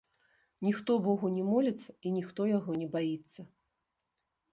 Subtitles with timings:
[0.67, 3.41] Ніхто богу не моліцца і ніхто яго не баіцца.